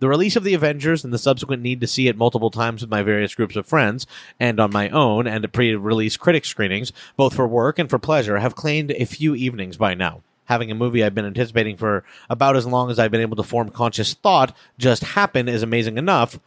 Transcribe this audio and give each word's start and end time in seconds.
The 0.00 0.08
release 0.08 0.36
of 0.36 0.44
The 0.44 0.54
Avengers 0.54 1.02
and 1.02 1.12
the 1.12 1.18
subsequent 1.18 1.60
need 1.60 1.80
to 1.80 1.88
see 1.88 2.06
it 2.06 2.16
multiple 2.16 2.52
times 2.52 2.82
with 2.82 2.90
my 2.90 3.02
various 3.02 3.34
groups 3.34 3.56
of 3.56 3.66
friends 3.66 4.06
and 4.38 4.60
on 4.60 4.72
my 4.72 4.88
own 4.90 5.26
and 5.26 5.44
at 5.44 5.52
pre 5.52 5.74
release 5.74 6.16
critic 6.16 6.44
screenings, 6.44 6.92
both 7.16 7.34
for 7.34 7.48
work 7.48 7.80
and 7.80 7.90
for 7.90 7.98
pleasure, 7.98 8.38
have 8.38 8.54
claimed 8.54 8.92
a 8.92 9.06
few 9.06 9.34
evenings 9.34 9.76
by 9.76 9.94
now. 9.94 10.22
Having 10.44 10.70
a 10.70 10.76
movie 10.76 11.02
I've 11.02 11.16
been 11.16 11.24
anticipating 11.24 11.76
for 11.76 12.04
about 12.30 12.56
as 12.56 12.64
long 12.64 12.90
as 12.90 12.98
I've 13.00 13.10
been 13.10 13.20
able 13.20 13.36
to 13.36 13.42
form 13.42 13.70
conscious 13.70 14.14
thought 14.14 14.56
just 14.78 15.02
happen 15.02 15.48
is 15.48 15.64
amazing 15.64 15.98
enough. 15.98 16.38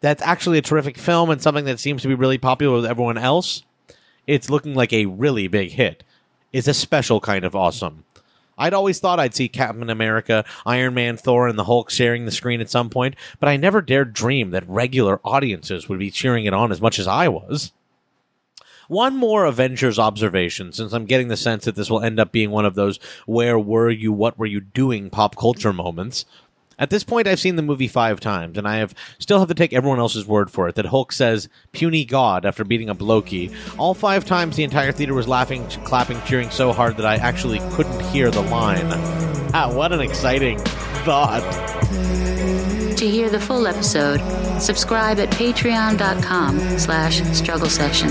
That's 0.00 0.22
actually 0.22 0.56
a 0.56 0.62
terrific 0.62 0.96
film 0.96 1.28
and 1.28 1.40
something 1.40 1.66
that 1.66 1.78
seems 1.78 2.00
to 2.02 2.08
be 2.08 2.14
really 2.14 2.38
popular 2.38 2.76
with 2.76 2.86
everyone 2.86 3.18
else. 3.18 3.62
It's 4.26 4.50
looking 4.50 4.74
like 4.74 4.94
a 4.94 5.06
really 5.06 5.48
big 5.48 5.72
hit. 5.72 6.02
It's 6.50 6.66
a 6.66 6.74
special 6.74 7.20
kind 7.20 7.44
of 7.44 7.54
awesome. 7.54 8.04
I'd 8.58 8.74
always 8.74 8.98
thought 8.98 9.20
I'd 9.20 9.34
see 9.34 9.48
Captain 9.48 9.90
America, 9.90 10.44
Iron 10.64 10.94
Man, 10.94 11.16
Thor, 11.16 11.48
and 11.48 11.58
the 11.58 11.64
Hulk 11.64 11.90
sharing 11.90 12.24
the 12.24 12.30
screen 12.30 12.60
at 12.60 12.70
some 12.70 12.90
point, 12.90 13.16
but 13.38 13.48
I 13.48 13.56
never 13.56 13.82
dared 13.82 14.12
dream 14.12 14.50
that 14.50 14.68
regular 14.68 15.20
audiences 15.24 15.88
would 15.88 15.98
be 15.98 16.10
cheering 16.10 16.46
it 16.46 16.54
on 16.54 16.72
as 16.72 16.80
much 16.80 16.98
as 16.98 17.06
I 17.06 17.28
was. 17.28 17.72
One 18.88 19.16
more 19.16 19.44
Avengers 19.44 19.98
observation, 19.98 20.72
since 20.72 20.92
I'm 20.92 21.06
getting 21.06 21.28
the 21.28 21.36
sense 21.36 21.64
that 21.64 21.74
this 21.74 21.90
will 21.90 22.02
end 22.02 22.20
up 22.20 22.30
being 22.30 22.50
one 22.50 22.64
of 22.64 22.76
those 22.76 23.00
where 23.26 23.58
were 23.58 23.90
you, 23.90 24.12
what 24.12 24.38
were 24.38 24.46
you 24.46 24.60
doing 24.60 25.10
pop 25.10 25.36
culture 25.36 25.72
moments. 25.72 26.24
At 26.78 26.90
this 26.90 27.04
point, 27.04 27.26
I've 27.26 27.40
seen 27.40 27.56
the 27.56 27.62
movie 27.62 27.88
five 27.88 28.20
times, 28.20 28.58
and 28.58 28.68
I 28.68 28.76
have 28.76 28.94
still 29.18 29.38
have 29.38 29.48
to 29.48 29.54
take 29.54 29.72
everyone 29.72 29.98
else's 29.98 30.26
word 30.26 30.50
for 30.50 30.68
it 30.68 30.74
that 30.74 30.86
Hulk 30.86 31.10
says 31.10 31.48
"puny 31.72 32.04
God" 32.04 32.44
after 32.44 32.64
beating 32.64 32.90
up 32.90 33.00
Loki. 33.00 33.50
All 33.78 33.94
five 33.94 34.26
times, 34.26 34.56
the 34.56 34.64
entire 34.64 34.92
theater 34.92 35.14
was 35.14 35.26
laughing, 35.26 35.66
clapping, 35.84 36.20
cheering 36.22 36.50
so 36.50 36.72
hard 36.72 36.98
that 36.98 37.06
I 37.06 37.16
actually 37.16 37.60
couldn't 37.70 38.00
hear 38.06 38.30
the 38.30 38.42
line. 38.42 38.86
Ah, 39.54 39.72
what 39.72 39.92
an 39.92 40.00
exciting 40.00 40.58
thought! 41.04 41.40
To 42.98 43.08
hear 43.08 43.30
the 43.30 43.40
full 43.40 43.66
episode, 43.66 44.20
subscribe 44.60 45.18
at 45.18 45.30
patreon.com 45.30 46.78
slash 46.78 47.22
struggle 47.32 47.70
session. 47.70 48.10